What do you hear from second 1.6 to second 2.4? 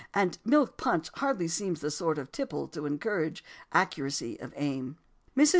the sort of